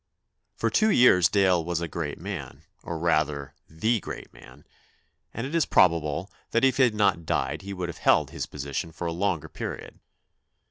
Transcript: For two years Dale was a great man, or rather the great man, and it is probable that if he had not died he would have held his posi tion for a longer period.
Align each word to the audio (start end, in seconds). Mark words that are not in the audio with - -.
For 0.55 0.71
two 0.71 0.89
years 0.89 1.29
Dale 1.29 1.63
was 1.63 1.79
a 1.79 1.87
great 1.87 2.17
man, 2.19 2.63
or 2.81 2.97
rather 2.97 3.53
the 3.69 3.99
great 3.99 4.33
man, 4.33 4.65
and 5.31 5.45
it 5.45 5.53
is 5.53 5.67
probable 5.67 6.31
that 6.49 6.63
if 6.65 6.77
he 6.77 6.83
had 6.85 6.95
not 6.95 7.23
died 7.23 7.61
he 7.61 7.71
would 7.71 7.87
have 7.87 7.99
held 7.99 8.31
his 8.31 8.47
posi 8.47 8.73
tion 8.73 8.93
for 8.93 9.05
a 9.05 9.13
longer 9.13 9.47
period. 9.47 9.99